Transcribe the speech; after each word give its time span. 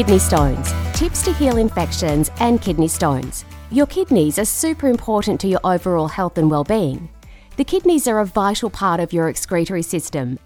Kidney 0.00 0.18
stones. 0.18 0.72
Tips 0.94 1.22
to 1.26 1.32
heal 1.34 1.58
infections 1.58 2.30
and 2.40 2.62
kidney 2.62 2.88
stones. 2.88 3.44
Your 3.70 3.84
kidneys 3.84 4.38
are 4.38 4.46
super 4.46 4.88
important 4.88 5.38
to 5.42 5.46
your 5.46 5.60
overall 5.62 6.08
health 6.08 6.38
and 6.38 6.50
well-being. 6.50 7.10
The 7.58 7.64
kidneys 7.64 8.08
are 8.08 8.20
a 8.20 8.24
vital 8.24 8.70
part 8.70 8.98
of 8.98 9.12
your 9.12 9.28
excretory 9.28 9.82
system 9.82 10.38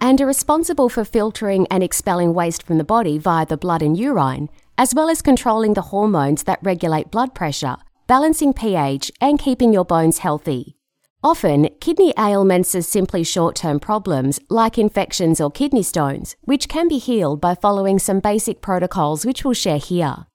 and 0.00 0.18
are 0.18 0.26
responsible 0.26 0.88
for 0.88 1.04
filtering 1.04 1.66
and 1.70 1.82
expelling 1.82 2.32
waste 2.32 2.62
from 2.62 2.78
the 2.78 2.84
body 2.84 3.18
via 3.18 3.44
the 3.44 3.58
blood 3.58 3.82
and 3.82 3.98
urine, 3.98 4.48
as 4.78 4.94
well 4.94 5.10
as 5.10 5.20
controlling 5.20 5.74
the 5.74 5.82
hormones 5.92 6.44
that 6.44 6.60
regulate 6.62 7.10
blood 7.10 7.34
pressure, 7.34 7.76
balancing 8.06 8.54
pH, 8.54 9.12
and 9.20 9.38
keeping 9.38 9.74
your 9.74 9.84
bones 9.84 10.20
healthy. 10.20 10.74
Often, 11.24 11.68
kidney 11.80 12.12
ailments 12.18 12.74
are 12.74 12.82
simply 12.82 13.22
short 13.22 13.54
term 13.54 13.78
problems 13.78 14.40
like 14.50 14.76
infections 14.76 15.40
or 15.40 15.52
kidney 15.52 15.84
stones, 15.84 16.34
which 16.42 16.68
can 16.68 16.88
be 16.88 16.98
healed 16.98 17.40
by 17.40 17.54
following 17.54 18.00
some 18.00 18.18
basic 18.18 18.60
protocols 18.60 19.24
which 19.24 19.44
we'll 19.44 19.54
share 19.54 19.78
here. 19.78 20.26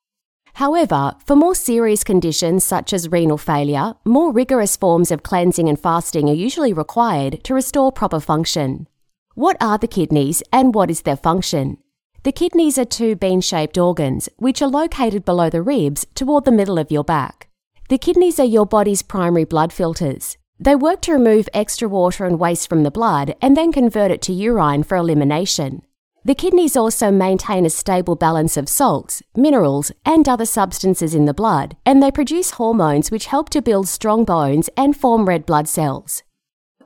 However, 0.54 1.14
for 1.26 1.36
more 1.36 1.56
serious 1.56 2.06
conditions 2.06 2.64
such 2.64 2.94
as 2.94 3.12
renal 3.12 3.38
failure, 3.38 3.96
more 4.06 4.32
rigorous 4.32 4.78
forms 4.78 5.12
of 5.12 5.24
cleansing 5.24 5.68
and 5.68 5.80
fasting 5.80 6.30
are 6.30 6.34
usually 6.34 6.72
required 6.72 7.44
to 7.44 7.54
restore 7.54 7.92
proper 7.92 8.22
function. 8.22 8.88
What 9.36 9.58
are 9.60 9.78
the 9.78 9.90
kidneys 9.90 10.42
and 10.54 10.74
what 10.74 10.90
is 10.90 11.02
their 11.02 11.18
function? 11.18 11.78
The 12.24 12.32
kidneys 12.32 12.78
are 12.78 12.86
two 12.86 13.16
bean 13.18 13.42
shaped 13.42 13.78
organs 13.78 14.30
which 14.38 14.62
are 14.62 14.70
located 14.70 15.26
below 15.26 15.50
the 15.50 15.62
ribs 15.62 16.08
toward 16.16 16.46
the 16.46 16.52
middle 16.52 16.80
of 16.80 16.92
your 16.92 17.04
back. 17.04 17.50
The 17.90 17.98
kidneys 17.98 18.40
are 18.40 18.46
your 18.46 18.66
body's 18.66 19.02
primary 19.02 19.44
blood 19.44 19.74
filters. 19.74 20.38
They 20.60 20.76
work 20.76 21.02
to 21.02 21.14
remove 21.14 21.48
extra 21.54 21.88
water 21.88 22.26
and 22.26 22.40
waste 22.40 22.68
from 22.68 22.84
the 22.84 22.92
blood 22.92 23.36
and 23.42 23.56
then 23.56 23.72
convert 23.72 24.10
it 24.10 24.22
to 24.24 24.34
urine 24.34 24.84
for 24.84 24.98
elimination. 24.98 25.84
The 26.26 26.36
kidneys 26.36 26.76
also 26.76 27.12
maintain 27.12 27.66
a 27.66 27.70
stable 27.70 28.16
balance 28.16 28.58
of 28.58 28.68
salts, 28.68 29.22
minerals, 29.36 29.92
and 30.04 30.28
other 30.28 30.46
substances 30.46 31.16
in 31.16 31.26
the 31.26 31.34
blood, 31.34 31.78
and 31.86 32.04
they 32.04 32.12
produce 32.12 32.52
hormones 32.52 33.12
which 33.12 33.28
help 33.28 33.50
to 33.52 33.62
build 33.62 33.88
strong 33.88 34.26
bones 34.26 34.70
and 34.76 34.98
form 34.98 35.26
red 35.26 35.46
blood 35.46 35.70
cells. 35.70 36.24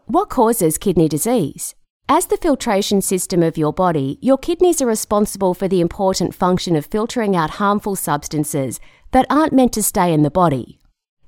What 0.06 0.30
causes 0.30 0.78
kidney 0.78 1.08
disease? 1.08 1.74
As 2.10 2.26
the 2.26 2.38
filtration 2.38 3.02
system 3.02 3.42
of 3.42 3.58
your 3.58 3.72
body, 3.72 4.20
your 4.22 4.38
kidneys 4.38 4.82
are 4.82 4.86
responsible 4.86 5.54
for 5.54 5.70
the 5.70 5.80
important 5.80 6.36
function 6.36 6.76
of 6.76 6.86
filtering 6.86 7.36
out 7.36 7.52
harmful 7.52 7.96
substances 7.96 8.82
that 9.12 9.26
aren't 9.30 9.54
meant 9.54 9.72
to 9.74 9.82
stay 9.82 10.14
in 10.14 10.22
the 10.22 10.30
body. 10.30 10.81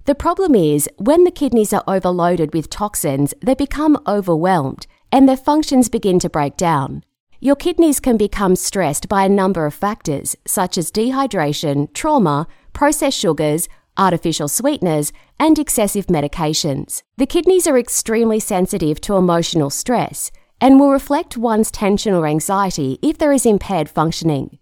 The 0.06 0.16
problem 0.16 0.53
is, 0.53 0.90
when 0.97 1.24
the 1.24 1.31
kidneys 1.31 1.72
are 1.72 1.84
overloaded 1.88 2.53
with 2.53 2.69
toxins, 2.69 3.34
they 3.41 3.56
become 3.56 3.97
overwhelmed 4.06 4.86
and 5.14 5.30
their 5.30 5.38
functions 5.38 5.88
begin 5.88 6.19
to 6.19 6.30
break 6.30 6.58
down. 6.58 7.03
Your 7.40 7.56
kidneys 7.56 8.02
can 8.02 8.18
become 8.18 8.58
stressed 8.58 9.08
by 9.08 9.24
a 9.24 9.30
number 9.30 9.66
of 9.66 9.74
factors, 9.74 10.36
such 10.46 10.78
as 10.78 10.92
dehydration, 10.92 11.94
trauma, 11.94 12.47
processed 12.74 13.18
sugars, 13.18 13.69
artificial 13.96 14.50
sweeteners, 14.50 15.13
and 15.40 15.58
excessive 15.58 16.08
medications. 16.08 17.03
The 17.18 17.25
kidneys 17.25 17.68
are 17.68 17.78
extremely 17.78 18.42
sensitive 18.42 19.00
to 19.02 19.16
emotional 19.16 19.69
stress 19.69 20.31
and 20.59 20.80
will 20.80 20.92
reflect 20.92 21.38
one's 21.38 21.72
tension 21.72 22.13
or 22.13 22.28
anxiety 22.28 23.00
if 23.02 23.18
there 23.18 23.31
is 23.31 23.46
impaired 23.46 23.88
functioning. 23.88 24.59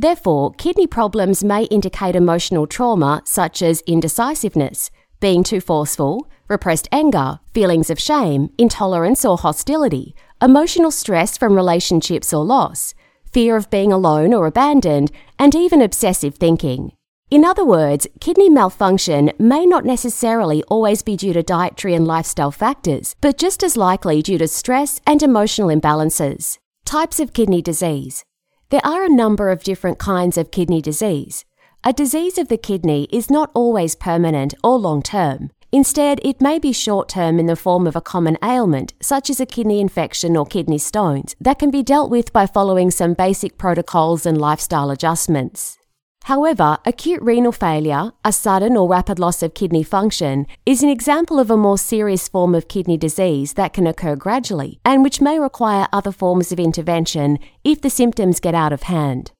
Therefore, 0.00 0.54
kidney 0.54 0.86
problems 0.86 1.44
may 1.44 1.64
indicate 1.64 2.16
emotional 2.16 2.66
trauma 2.66 3.20
such 3.26 3.60
as 3.60 3.82
indecisiveness, 3.82 4.90
being 5.20 5.44
too 5.44 5.60
forceful, 5.60 6.26
repressed 6.48 6.88
anger, 6.90 7.38
feelings 7.52 7.90
of 7.90 8.00
shame, 8.00 8.48
intolerance 8.56 9.26
or 9.26 9.36
hostility, 9.36 10.14
emotional 10.40 10.90
stress 10.90 11.36
from 11.36 11.54
relationships 11.54 12.32
or 12.32 12.46
loss, 12.46 12.94
fear 13.30 13.56
of 13.56 13.68
being 13.68 13.92
alone 13.92 14.32
or 14.32 14.46
abandoned, 14.46 15.12
and 15.38 15.54
even 15.54 15.82
obsessive 15.82 16.36
thinking. 16.36 16.92
In 17.30 17.44
other 17.44 17.66
words, 17.66 18.06
kidney 18.20 18.48
malfunction 18.48 19.32
may 19.38 19.66
not 19.66 19.84
necessarily 19.84 20.62
always 20.68 21.02
be 21.02 21.14
due 21.14 21.34
to 21.34 21.42
dietary 21.42 21.92
and 21.92 22.06
lifestyle 22.06 22.50
factors, 22.50 23.16
but 23.20 23.36
just 23.36 23.62
as 23.62 23.76
likely 23.76 24.22
due 24.22 24.38
to 24.38 24.48
stress 24.48 25.02
and 25.06 25.22
emotional 25.22 25.68
imbalances. 25.68 26.56
Types 26.86 27.20
of 27.20 27.34
kidney 27.34 27.60
disease. 27.60 28.24
There 28.70 28.86
are 28.86 29.04
a 29.04 29.08
number 29.08 29.50
of 29.50 29.64
different 29.64 29.98
kinds 29.98 30.38
of 30.38 30.52
kidney 30.52 30.80
disease. 30.80 31.44
A 31.82 31.92
disease 31.92 32.38
of 32.38 32.46
the 32.46 32.56
kidney 32.56 33.08
is 33.10 33.28
not 33.28 33.50
always 33.52 33.96
permanent 33.96 34.54
or 34.62 34.78
long 34.78 35.02
term. 35.02 35.50
Instead, 35.72 36.20
it 36.22 36.40
may 36.40 36.60
be 36.60 36.72
short 36.72 37.08
term 37.08 37.40
in 37.40 37.46
the 37.46 37.56
form 37.56 37.88
of 37.88 37.96
a 37.96 38.00
common 38.00 38.38
ailment, 38.44 38.94
such 39.02 39.28
as 39.28 39.40
a 39.40 39.46
kidney 39.46 39.80
infection 39.80 40.36
or 40.36 40.46
kidney 40.46 40.78
stones, 40.78 41.34
that 41.40 41.58
can 41.58 41.72
be 41.72 41.82
dealt 41.82 42.12
with 42.12 42.32
by 42.32 42.46
following 42.46 42.92
some 42.92 43.12
basic 43.12 43.58
protocols 43.58 44.24
and 44.24 44.40
lifestyle 44.40 44.92
adjustments. 44.92 45.79
However, 46.24 46.78
acute 46.84 47.22
renal 47.22 47.52
failure, 47.52 48.12
a 48.24 48.32
sudden 48.32 48.76
or 48.76 48.88
rapid 48.88 49.18
loss 49.18 49.42
of 49.42 49.54
kidney 49.54 49.82
function, 49.82 50.46
is 50.64 50.82
an 50.82 50.88
example 50.88 51.38
of 51.38 51.50
a 51.50 51.56
more 51.56 51.78
serious 51.78 52.28
form 52.28 52.54
of 52.54 52.68
kidney 52.68 52.96
disease 52.96 53.54
that 53.54 53.72
can 53.72 53.86
occur 53.86 54.16
gradually 54.16 54.80
and 54.84 55.02
which 55.02 55.20
may 55.20 55.38
require 55.38 55.88
other 55.92 56.12
forms 56.12 56.52
of 56.52 56.60
intervention 56.60 57.38
if 57.64 57.80
the 57.80 57.90
symptoms 57.90 58.38
get 58.38 58.54
out 58.54 58.72
of 58.72 58.82
hand. 58.84 59.32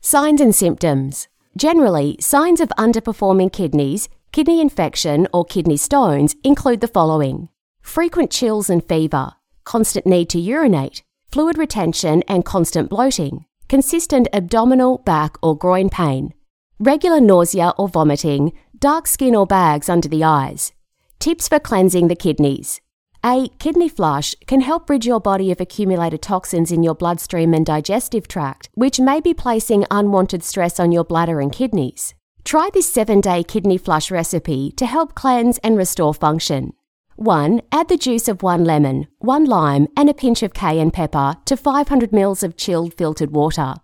Signs 0.00 0.40
and 0.40 0.54
symptoms. 0.54 1.26
Generally, 1.56 2.18
signs 2.20 2.60
of 2.60 2.68
underperforming 2.78 3.52
kidneys, 3.52 4.08
kidney 4.30 4.60
infection, 4.60 5.26
or 5.32 5.44
kidney 5.44 5.76
stones 5.76 6.36
include 6.44 6.80
the 6.80 6.86
following 6.88 7.48
frequent 7.80 8.30
chills 8.30 8.68
and 8.70 8.84
fever, 8.84 9.32
constant 9.64 10.06
need 10.06 10.28
to 10.28 10.38
urinate, 10.38 11.02
fluid 11.32 11.58
retention 11.58 12.22
and 12.28 12.44
constant 12.44 12.90
bloating, 12.90 13.46
consistent 13.68 14.28
abdominal, 14.32 14.98
back, 14.98 15.36
or 15.42 15.56
groin 15.56 15.88
pain, 15.88 16.32
regular 16.78 17.20
nausea 17.20 17.72
or 17.78 17.88
vomiting, 17.88 18.52
dark 18.78 19.06
skin 19.06 19.34
or 19.34 19.46
bags 19.46 19.88
under 19.88 20.08
the 20.08 20.24
eyes. 20.24 20.72
Tips 21.18 21.48
for 21.48 21.58
cleansing 21.58 22.08
the 22.08 22.16
kidneys. 22.16 22.80
A 23.24 23.48
kidney 23.58 23.88
flush 23.88 24.36
can 24.46 24.60
help 24.60 24.88
rid 24.88 25.04
your 25.04 25.20
body 25.20 25.50
of 25.50 25.60
accumulated 25.60 26.22
toxins 26.22 26.70
in 26.70 26.84
your 26.84 26.94
bloodstream 26.94 27.52
and 27.52 27.66
digestive 27.66 28.28
tract, 28.28 28.68
which 28.74 29.00
may 29.00 29.20
be 29.20 29.34
placing 29.34 29.84
unwanted 29.90 30.44
stress 30.44 30.78
on 30.78 30.92
your 30.92 31.04
bladder 31.04 31.40
and 31.40 31.52
kidneys. 31.52 32.14
Try 32.44 32.70
this 32.72 32.90
seven 32.90 33.20
day 33.20 33.42
kidney 33.42 33.76
flush 33.76 34.10
recipe 34.12 34.72
to 34.76 34.86
help 34.86 35.14
cleanse 35.16 35.58
and 35.58 35.76
restore 35.76 36.14
function. 36.14 36.72
1. 37.18 37.62
Add 37.72 37.88
the 37.88 37.96
juice 37.96 38.28
of 38.28 38.44
1 38.44 38.64
lemon, 38.64 39.08
1 39.18 39.44
lime, 39.44 39.88
and 39.96 40.08
a 40.08 40.14
pinch 40.14 40.44
of 40.44 40.54
cayenne 40.54 40.92
pepper 40.92 41.34
to 41.46 41.56
500 41.56 42.12
ml 42.12 42.42
of 42.44 42.56
chilled 42.56 42.94
filtered 42.94 43.32
water. 43.32 43.74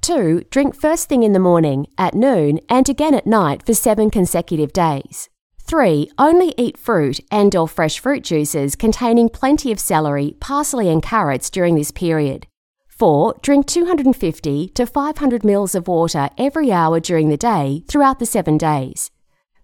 2. 0.00 0.44
Drink 0.50 0.76
first 0.76 1.08
thing 1.08 1.24
in 1.24 1.32
the 1.32 1.40
morning, 1.40 1.88
at 1.98 2.14
noon, 2.14 2.60
and 2.68 2.88
again 2.88 3.14
at 3.14 3.26
night 3.26 3.66
for 3.66 3.74
7 3.74 4.10
consecutive 4.10 4.72
days. 4.72 5.28
3. 5.62 6.08
Only 6.18 6.54
eat 6.56 6.78
fruit 6.78 7.18
and 7.32 7.54
or 7.56 7.66
fresh 7.66 7.98
fruit 7.98 8.22
juices 8.22 8.76
containing 8.76 9.28
plenty 9.28 9.72
of 9.72 9.80
celery, 9.80 10.36
parsley 10.38 10.88
and 10.88 11.02
carrots 11.02 11.50
during 11.50 11.74
this 11.74 11.90
period. 11.90 12.46
4. 12.86 13.34
Drink 13.42 13.66
250 13.66 14.68
to 14.68 14.86
500 14.86 15.42
ml 15.42 15.74
of 15.74 15.88
water 15.88 16.30
every 16.38 16.70
hour 16.70 17.00
during 17.00 17.28
the 17.28 17.36
day 17.36 17.82
throughout 17.88 18.20
the 18.20 18.26
7 18.26 18.56
days. 18.56 19.10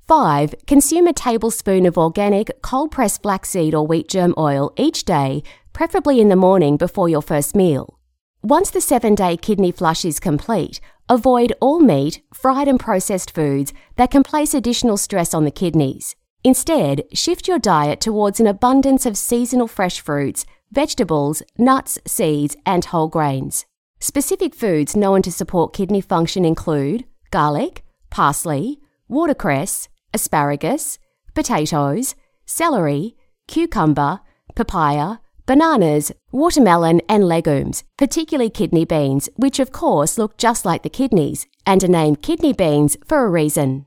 5. 0.06 0.54
Consume 0.66 1.06
a 1.06 1.12
tablespoon 1.12 1.86
of 1.86 1.98
organic 1.98 2.50
cold 2.62 2.90
pressed 2.90 3.22
flaxseed 3.22 3.74
or 3.74 3.86
wheat 3.86 4.08
germ 4.08 4.34
oil 4.36 4.72
each 4.76 5.04
day, 5.04 5.42
preferably 5.72 6.20
in 6.20 6.28
the 6.28 6.36
morning 6.36 6.76
before 6.76 7.08
your 7.08 7.22
first 7.22 7.56
meal. 7.56 7.98
Once 8.42 8.70
the 8.70 8.80
seven 8.80 9.14
day 9.14 9.36
kidney 9.36 9.72
flush 9.72 10.04
is 10.04 10.20
complete, 10.20 10.80
Avoid 11.08 11.52
all 11.60 11.80
meat, 11.80 12.22
fried 12.32 12.66
and 12.66 12.80
processed 12.80 13.34
foods 13.34 13.74
that 13.96 14.10
can 14.10 14.22
place 14.22 14.54
additional 14.54 14.96
stress 14.96 15.34
on 15.34 15.44
the 15.44 15.50
kidneys. 15.50 16.16
Instead, 16.42 17.02
shift 17.12 17.46
your 17.46 17.58
diet 17.58 18.00
towards 18.00 18.40
an 18.40 18.46
abundance 18.46 19.04
of 19.04 19.18
seasonal 19.18 19.68
fresh 19.68 20.00
fruits, 20.00 20.46
vegetables, 20.72 21.42
nuts, 21.58 21.98
seeds, 22.06 22.56
and 22.64 22.86
whole 22.86 23.08
grains. 23.08 23.66
Specific 24.00 24.54
foods 24.54 24.96
known 24.96 25.20
to 25.20 25.30
support 25.30 25.74
kidney 25.74 26.00
function 26.00 26.46
include 26.46 27.04
garlic, 27.30 27.84
parsley, 28.08 28.80
watercress, 29.06 29.88
asparagus, 30.14 30.99
potatoes, 31.34 32.14
celery, 32.46 33.16
cucumber, 33.49 34.20
papaya, 34.55 35.16
bananas, 35.46 36.12
watermelon, 36.32 37.02
and 37.08 37.28
legumes, 37.28 37.84
particularly 37.99 38.49
kidney 38.49 38.84
beans, 38.84 39.28
which 39.37 39.58
of 39.58 39.72
course 39.72 40.16
look 40.16 40.38
just 40.38 40.64
like 40.64 40.82
the 40.82 40.88
kidneys 40.88 41.46
and 41.66 41.84
are 41.84 41.88
named 41.88 42.22
kidney 42.22 42.52
beans 42.52 42.96
for 43.06 43.25
a 43.25 43.28
reason. 43.28 43.84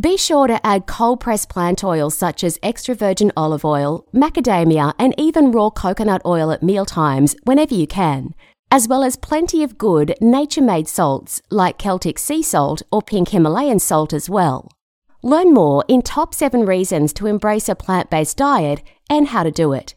Be 0.00 0.16
sure 0.16 0.46
to 0.46 0.64
add 0.66 0.86
cold 0.86 1.20
pressed 1.20 1.50
plant 1.50 1.84
oils 1.84 2.16
such 2.16 2.42
as 2.42 2.58
extra 2.62 2.94
virgin 2.94 3.30
olive 3.36 3.64
oil, 3.64 4.06
macadamia, 4.14 4.94
and 4.98 5.14
even 5.18 5.52
raw 5.52 5.68
coconut 5.68 6.22
oil 6.24 6.50
at 6.50 6.62
mealtimes 6.62 7.36
whenever 7.44 7.74
you 7.74 7.86
can, 7.86 8.34
as 8.70 8.88
well 8.88 9.04
as 9.04 9.16
plenty 9.16 9.62
of 9.62 9.76
good 9.76 10.14
nature 10.20 10.62
made 10.62 10.88
salts 10.88 11.42
like 11.50 11.76
Celtic 11.78 12.18
sea 12.18 12.42
salt 12.42 12.82
or 12.90 13.02
pink 13.02 13.28
Himalayan 13.28 13.78
salt 13.78 14.14
as 14.14 14.30
well. 14.30 14.70
Learn 15.24 15.54
more 15.54 15.84
in 15.86 16.02
Top 16.02 16.34
7 16.34 16.66
Reasons 16.66 17.12
to 17.12 17.28
Embrace 17.28 17.68
a 17.68 17.76
Plant 17.76 18.10
Based 18.10 18.36
Diet 18.36 18.82
and 19.08 19.28
how 19.28 19.44
to 19.44 19.52
do 19.52 19.72
it. 19.72 19.94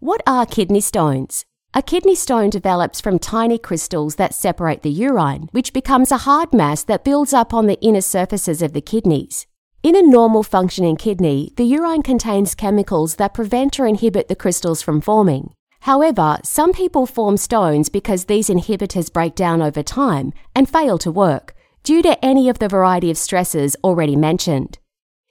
What 0.00 0.22
are 0.26 0.44
kidney 0.44 0.80
stones? 0.80 1.44
A 1.72 1.82
kidney 1.82 2.16
stone 2.16 2.50
develops 2.50 3.00
from 3.00 3.20
tiny 3.20 3.58
crystals 3.58 4.16
that 4.16 4.34
separate 4.34 4.82
the 4.82 4.90
urine, 4.90 5.48
which 5.52 5.72
becomes 5.72 6.10
a 6.10 6.26
hard 6.26 6.52
mass 6.52 6.82
that 6.82 7.04
builds 7.04 7.32
up 7.32 7.54
on 7.54 7.68
the 7.68 7.80
inner 7.80 8.00
surfaces 8.00 8.60
of 8.60 8.72
the 8.72 8.80
kidneys. 8.80 9.46
In 9.84 9.94
a 9.94 10.02
normal 10.02 10.42
functioning 10.42 10.96
kidney, 10.96 11.52
the 11.56 11.62
urine 11.62 12.02
contains 12.02 12.56
chemicals 12.56 13.14
that 13.16 13.34
prevent 13.34 13.78
or 13.78 13.86
inhibit 13.86 14.26
the 14.26 14.34
crystals 14.34 14.82
from 14.82 15.00
forming. 15.00 15.54
However, 15.82 16.38
some 16.42 16.72
people 16.72 17.06
form 17.06 17.36
stones 17.36 17.88
because 17.88 18.24
these 18.24 18.48
inhibitors 18.48 19.12
break 19.12 19.36
down 19.36 19.62
over 19.62 19.84
time 19.84 20.32
and 20.56 20.68
fail 20.68 20.98
to 20.98 21.12
work 21.12 21.54
due 21.82 22.02
to 22.02 22.24
any 22.24 22.48
of 22.48 22.58
the 22.58 22.68
variety 22.68 23.10
of 23.10 23.18
stresses 23.18 23.76
already 23.82 24.16
mentioned. 24.16 24.78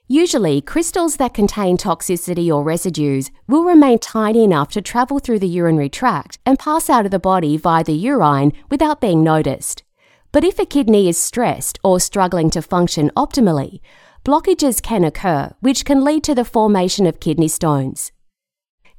Usually, 0.08 0.60
crystals 0.60 1.18
that 1.18 1.34
contain 1.34 1.76
toxicity 1.76 2.52
or 2.52 2.64
residues 2.64 3.30
will 3.46 3.62
remain 3.62 4.00
tiny 4.00 4.42
enough 4.42 4.70
to 4.72 4.82
travel 4.82 5.20
through 5.20 5.38
the 5.38 5.46
urinary 5.46 5.88
tract 5.88 6.40
and 6.44 6.58
pass 6.58 6.90
out 6.90 7.04
of 7.04 7.12
the 7.12 7.20
body 7.20 7.56
via 7.56 7.84
the 7.84 7.92
urine 7.92 8.52
without 8.70 9.00
being 9.00 9.22
noticed. 9.22 9.84
But 10.32 10.42
if 10.42 10.58
a 10.58 10.66
kidney 10.66 11.08
is 11.08 11.16
stressed 11.16 11.78
or 11.84 12.00
struggling 12.00 12.50
to 12.50 12.60
function 12.60 13.12
optimally, 13.16 13.80
blockages 14.24 14.82
can 14.82 15.04
occur, 15.04 15.54
which 15.60 15.84
can 15.84 16.02
lead 16.02 16.24
to 16.24 16.34
the 16.34 16.44
formation 16.44 17.06
of 17.06 17.20
kidney 17.20 17.48
stones. 17.48 18.10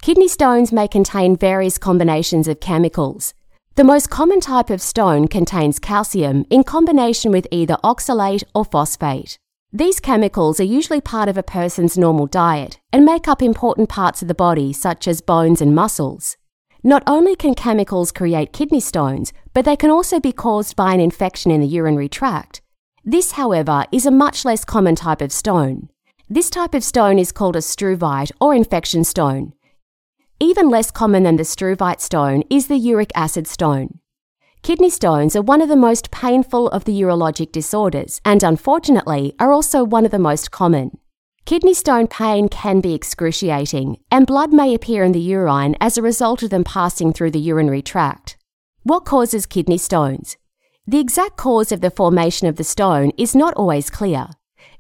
Kidney 0.02 0.30
stones 0.30 0.72
may 0.72 0.88
contain 0.88 1.36
various 1.36 1.78
combinations 1.78 2.48
of 2.48 2.60
chemicals. 2.60 3.34
The 3.76 3.86
most 3.86 4.10
common 4.10 4.42
type 4.42 4.70
of 4.70 4.82
stone 4.82 5.30
contains 5.30 5.80
calcium 5.80 6.46
in 6.50 6.66
combination 6.66 7.32
with 7.32 7.48
either 7.52 7.78
oxalate 7.86 8.44
or 8.54 8.66
phosphate. 8.66 9.38
These 9.72 10.02
chemicals 10.02 10.60
are 10.60 10.66
usually 10.66 11.00
part 11.00 11.30
of 11.30 11.38
a 11.38 11.44
person's 11.44 11.98
normal 11.98 12.28
diet 12.28 12.82
and 12.92 13.06
make 13.06 13.30
up 13.30 13.42
important 13.42 13.88
parts 13.88 14.22
of 14.22 14.28
the 14.28 14.36
body, 14.36 14.74
such 14.74 15.08
as 15.08 15.22
bones 15.22 15.62
and 15.62 15.74
muscles. 15.74 16.36
Not 16.84 17.02
only 17.08 17.34
can 17.34 17.56
chemicals 17.56 18.12
create 18.12 18.52
kidney 18.52 18.82
stones, 18.82 19.32
but 19.54 19.64
they 19.64 19.78
can 19.78 19.90
also 19.90 20.20
be 20.20 20.34
caused 20.34 20.76
by 20.76 20.94
an 20.94 21.00
infection 21.00 21.50
in 21.50 21.62
the 21.62 21.68
urinary 21.68 22.10
tract. 22.10 22.62
This, 23.06 23.32
however, 23.32 23.86
is 23.90 24.06
a 24.06 24.12
much 24.12 24.44
less 24.44 24.66
common 24.66 24.96
type 24.96 25.22
of 25.22 25.32
stone. 25.32 25.88
This 26.30 26.50
type 26.50 26.74
of 26.74 26.84
stone 26.84 27.18
is 27.18 27.32
called 27.32 27.56
a 27.56 27.60
struvite 27.60 28.34
or 28.42 28.54
infection 28.54 29.06
stone. 29.06 29.54
Even 30.42 30.72
less 30.72 30.90
common 30.90 31.22
than 31.22 31.36
the 31.36 31.44
struvite 31.44 32.02
stone 32.02 32.42
is 32.50 32.66
the 32.66 32.76
uric 32.76 33.12
acid 33.14 33.46
stone. 33.46 34.00
Kidney 34.64 34.90
stones 34.90 35.36
are 35.36 35.42
one 35.44 35.62
of 35.62 35.70
the 35.70 35.76
most 35.76 36.10
painful 36.10 36.68
of 36.70 36.86
the 36.86 37.00
urologic 37.00 37.52
disorders 37.52 38.20
and 38.26 38.42
unfortunately 38.42 39.36
are 39.38 39.52
also 39.52 39.84
one 39.84 40.04
of 40.04 40.10
the 40.10 40.18
most 40.18 40.50
common. 40.50 40.98
Kidney 41.46 41.76
stone 41.76 42.08
pain 42.08 42.50
can 42.50 42.82
be 42.82 42.96
excruciating, 42.96 43.98
and 44.10 44.26
blood 44.26 44.52
may 44.52 44.74
appear 44.74 45.04
in 45.04 45.12
the 45.12 45.20
urine 45.20 45.76
as 45.80 45.96
a 45.96 46.02
result 46.02 46.42
of 46.42 46.50
them 46.50 46.64
passing 46.64 47.14
through 47.14 47.30
the 47.30 47.40
urinary 47.40 47.84
tract. 47.84 48.36
What 48.82 49.06
causes 49.06 49.46
kidney 49.46 49.78
stones? 49.78 50.38
The 50.88 51.00
exact 51.00 51.38
cause 51.38 51.72
of 51.72 51.82
the 51.82 51.92
formation 51.92 52.48
of 52.48 52.56
the 52.56 52.64
stone 52.64 53.12
is 53.16 53.36
not 53.36 53.54
always 53.54 53.92
clear. 53.92 54.30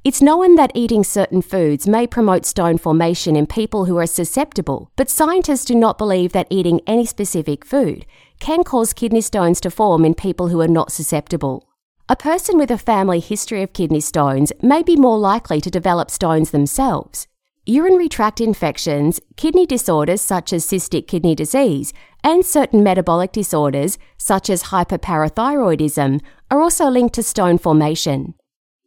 It's 0.03 0.19
known 0.19 0.55
that 0.55 0.71
eating 0.73 1.03
certain 1.03 1.43
foods 1.43 1.87
may 1.87 2.07
promote 2.07 2.43
stone 2.47 2.79
formation 2.79 3.35
in 3.35 3.45
people 3.45 3.85
who 3.85 3.97
are 3.97 4.07
susceptible, 4.07 4.91
but 4.95 5.11
scientists 5.11 5.63
do 5.63 5.75
not 5.75 5.99
believe 5.99 6.31
that 6.31 6.47
eating 6.49 6.81
any 6.87 7.05
specific 7.05 7.63
food 7.63 8.07
can 8.39 8.63
cause 8.63 8.93
kidney 8.93 9.21
stones 9.21 9.61
to 9.61 9.69
form 9.69 10.03
in 10.03 10.15
people 10.15 10.47
who 10.47 10.59
are 10.59 10.67
not 10.67 10.91
susceptible. 10.91 11.69
A 12.09 12.15
person 12.15 12.57
with 12.57 12.71
a 12.71 12.79
family 12.79 13.19
history 13.19 13.61
of 13.61 13.73
kidney 13.73 13.99
stones 13.99 14.51
may 14.63 14.81
be 14.81 14.95
more 14.95 15.19
likely 15.19 15.61
to 15.61 15.69
develop 15.69 16.09
stones 16.09 16.49
themselves. 16.49 17.27
Urinary 17.67 18.09
tract 18.09 18.41
infections, 18.41 19.21
kidney 19.37 19.67
disorders 19.67 20.19
such 20.19 20.51
as 20.51 20.65
cystic 20.65 21.05
kidney 21.05 21.35
disease, 21.35 21.93
and 22.23 22.43
certain 22.43 22.81
metabolic 22.81 23.31
disorders 23.31 23.99
such 24.17 24.49
as 24.49 24.63
hyperparathyroidism 24.63 26.21
are 26.49 26.59
also 26.59 26.87
linked 26.87 27.13
to 27.13 27.21
stone 27.21 27.59
formation. 27.59 28.33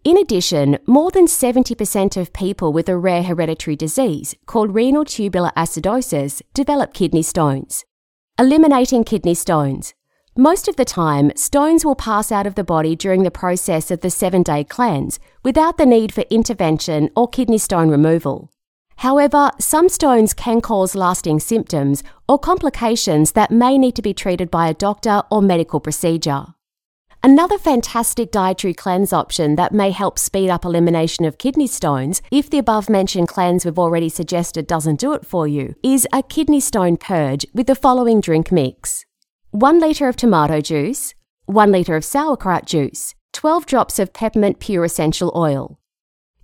In 0.05 0.19
addition, 0.19 0.77
more 0.87 1.11
than 1.11 1.27
70% 1.27 2.19
of 2.19 2.35
people 2.35 2.75
with 2.75 2.91
a 2.91 2.97
rare 2.97 3.23
hereditary 3.23 3.75
disease 3.75 4.35
called 4.45 4.75
renal 4.75 5.07
tubular 5.07 5.51
acidosis 5.57 6.43
develop 6.53 6.93
kidney 6.93 7.23
stones. 7.23 7.87
Eliminating 8.39 9.05
kidney 9.05 9.33
stones. 9.33 9.95
Most 10.37 10.69
of 10.69 10.77
the 10.77 10.85
time, 10.85 11.33
stones 11.37 11.87
will 11.87 11.95
pass 11.95 12.31
out 12.31 12.47
of 12.47 12.55
the 12.55 12.65
body 12.65 12.95
during 12.95 13.23
the 13.23 13.31
process 13.31 13.91
of 13.91 14.03
the 14.03 14.11
seven 14.11 14.43
day 14.43 14.63
cleanse 14.63 15.19
without 15.43 15.79
the 15.79 15.87
need 15.87 16.13
for 16.13 16.25
intervention 16.29 17.09
or 17.17 17.27
kidney 17.27 17.57
stone 17.57 17.89
removal. 17.89 18.51
However, 18.97 19.53
some 19.59 19.89
stones 19.89 20.35
can 20.35 20.61
cause 20.61 20.95
lasting 20.95 21.41
symptoms 21.41 22.03
or 22.29 22.39
complications 22.39 23.33
that 23.33 23.51
may 23.51 23.79
need 23.79 23.97
to 23.97 24.03
be 24.03 24.13
treated 24.13 24.51
by 24.51 24.69
a 24.69 24.75
doctor 24.75 25.23
or 25.31 25.41
medical 25.41 25.81
procedure. 25.81 26.49
Another 27.25 27.57
fantastic 27.57 28.31
dietary 28.31 28.75
cleanse 28.75 29.11
option 29.11 29.57
that 29.57 29.73
may 29.73 29.93
help 29.93 30.19
speed 30.19 30.51
up 30.51 30.63
elimination 30.63 31.25
of 31.25 31.39
kidney 31.39 31.67
stones, 31.67 32.21
if 32.31 32.51
the 32.51 32.59
above 32.59 32.91
mentioned 32.91 33.29
cleanse 33.29 33.65
we've 33.65 33.79
already 33.79 34.11
suggested 34.11 34.67
doesn't 34.67 35.01
do 35.01 35.15
it 35.15 35.25
for 35.25 35.49
you, 35.49 35.75
is 35.83 36.07
a 36.13 36.23
kidney 36.23 36.61
stone 36.61 36.99
purge 36.99 37.47
with 37.55 37.67
the 37.67 37.75
following 37.75 38.21
drink 38.21 38.53
mix 38.53 39.07
1 39.53 39.81
litre 39.81 40.07
of 40.07 40.17
tomato 40.17 40.61
juice, 40.61 41.15
1 41.47 41.73
litre 41.73 41.97
of 41.97 42.05
sauerkraut 42.05 42.67
juice, 42.67 43.15
12 43.33 43.65
drops 43.65 43.99
of 43.99 44.13
peppermint 44.13 44.61
pure 44.61 44.85
essential 44.85 45.33
oil. 45.35 45.79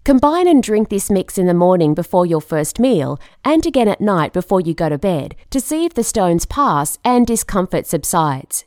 Combine 0.05 0.49
and 0.49 0.62
drink 0.62 0.88
this 0.88 1.11
mix 1.11 1.37
in 1.37 1.45
the 1.45 1.52
morning 1.52 1.93
before 1.93 2.25
your 2.25 2.40
first 2.40 2.78
meal 2.81 3.21
and 3.45 3.66
again 3.66 3.87
at 3.87 4.00
night 4.00 4.33
before 4.33 4.62
you 4.62 4.73
go 4.73 4.88
to 4.88 4.97
bed 4.97 5.37
to 5.50 5.61
see 5.61 5.85
if 5.85 5.93
the 5.93 6.02
stones 6.02 6.47
pass 6.47 6.97
and 7.05 7.26
discomfort 7.26 7.87
subsides. 7.87 8.64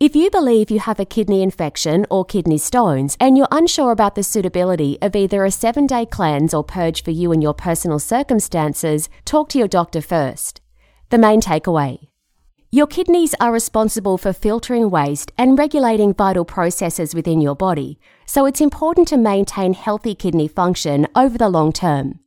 If 0.00 0.14
you 0.14 0.30
believe 0.30 0.70
you 0.70 0.78
have 0.78 1.00
a 1.00 1.04
kidney 1.04 1.42
infection 1.42 2.06
or 2.08 2.24
kidney 2.24 2.58
stones 2.58 3.16
and 3.18 3.36
you're 3.36 3.48
unsure 3.50 3.90
about 3.90 4.14
the 4.14 4.22
suitability 4.22 4.96
of 5.02 5.16
either 5.16 5.44
a 5.44 5.50
seven 5.50 5.88
day 5.88 6.06
cleanse 6.06 6.54
or 6.54 6.62
purge 6.62 7.02
for 7.02 7.10
you 7.10 7.32
and 7.32 7.42
your 7.42 7.52
personal 7.52 7.98
circumstances, 7.98 9.08
talk 9.24 9.48
to 9.48 9.58
your 9.58 9.66
doctor 9.66 10.00
first. 10.00 10.60
The 11.10 11.18
main 11.18 11.40
takeaway 11.40 12.10
Your 12.70 12.86
kidneys 12.86 13.34
are 13.40 13.50
responsible 13.50 14.18
for 14.18 14.32
filtering 14.32 14.88
waste 14.88 15.32
and 15.36 15.58
regulating 15.58 16.14
vital 16.14 16.44
processes 16.44 17.12
within 17.12 17.40
your 17.40 17.56
body, 17.56 17.98
so 18.24 18.46
it's 18.46 18.60
important 18.60 19.08
to 19.08 19.16
maintain 19.16 19.74
healthy 19.74 20.14
kidney 20.14 20.46
function 20.46 21.08
over 21.16 21.36
the 21.36 21.48
long 21.48 21.72
term. 21.72 22.20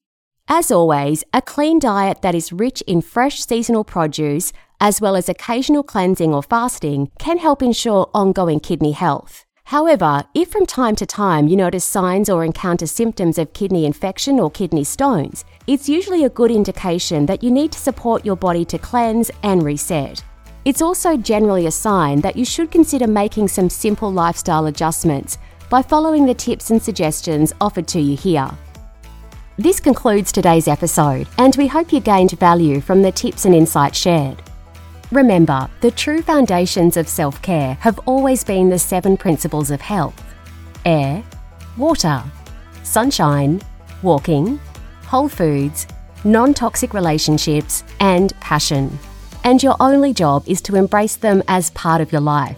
As 0.49 0.69
always, 0.69 1.23
a 1.33 1.41
clean 1.41 1.79
diet 1.79 2.21
that 2.21 2.35
is 2.35 2.51
rich 2.51 2.81
in 2.81 3.01
fresh 3.01 3.39
seasonal 3.39 3.85
produce, 3.85 4.51
as 4.81 4.99
well 4.99 5.15
as 5.15 5.29
occasional 5.29 5.83
cleansing 5.83 6.33
or 6.33 6.43
fasting, 6.43 7.09
can 7.19 7.37
help 7.37 7.61
ensure 7.61 8.09
ongoing 8.13 8.59
kidney 8.59 8.91
health. 8.91 9.45
However, 9.65 10.25
if 10.33 10.49
from 10.49 10.65
time 10.65 10.97
to 10.97 11.05
time 11.05 11.47
you 11.47 11.55
notice 11.55 11.85
signs 11.85 12.29
or 12.29 12.43
encounter 12.43 12.87
symptoms 12.87 13.37
of 13.37 13.53
kidney 13.53 13.85
infection 13.85 14.39
or 14.39 14.51
kidney 14.51 14.83
stones, 14.83 15.45
it's 15.67 15.87
usually 15.87 16.25
a 16.25 16.29
good 16.29 16.51
indication 16.51 17.27
that 17.27 17.43
you 17.43 17.51
need 17.51 17.71
to 17.71 17.79
support 17.79 18.25
your 18.25 18.35
body 18.35 18.65
to 18.65 18.77
cleanse 18.77 19.31
and 19.43 19.63
reset. 19.63 20.23
It's 20.65 20.81
also 20.81 21.15
generally 21.15 21.67
a 21.67 21.71
sign 21.71 22.19
that 22.21 22.35
you 22.35 22.43
should 22.43 22.71
consider 22.71 23.07
making 23.07 23.47
some 23.47 23.69
simple 23.69 24.11
lifestyle 24.11 24.65
adjustments 24.65 25.37
by 25.69 25.81
following 25.81 26.25
the 26.25 26.33
tips 26.33 26.71
and 26.71 26.81
suggestions 26.81 27.53
offered 27.61 27.87
to 27.89 28.01
you 28.01 28.17
here. 28.17 28.49
This 29.57 29.79
concludes 29.79 30.31
today's 30.31 30.67
episode, 30.67 31.27
and 31.37 31.55
we 31.55 31.67
hope 31.67 31.93
you 31.93 31.99
gained 31.99 32.31
value 32.31 32.81
from 32.81 33.03
the 33.03 33.11
tips 33.11 33.45
and 33.45 33.55
insights 33.55 33.97
shared. 33.97 34.41
Remember, 35.11 35.69
the 35.81 35.91
true 35.91 36.21
foundations 36.21 36.95
of 36.95 37.07
self 37.07 37.41
care 37.41 37.73
have 37.81 37.99
always 38.05 38.45
been 38.45 38.69
the 38.69 38.79
seven 38.79 39.17
principles 39.17 39.69
of 39.69 39.81
health 39.81 40.15
air, 40.85 41.23
water, 41.77 42.23
sunshine, 42.83 43.61
walking, 44.01 44.57
whole 45.05 45.27
foods, 45.27 45.85
non 46.23 46.53
toxic 46.53 46.93
relationships, 46.93 47.83
and 47.99 48.33
passion. 48.39 48.97
And 49.43 49.61
your 49.61 49.75
only 49.79 50.13
job 50.13 50.43
is 50.47 50.61
to 50.61 50.75
embrace 50.75 51.17
them 51.17 51.43
as 51.47 51.71
part 51.71 51.99
of 51.99 52.11
your 52.11 52.21
life. 52.21 52.57